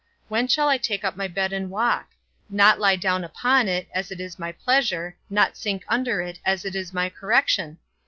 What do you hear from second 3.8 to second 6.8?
as it is my pleasure, not sink under it, as it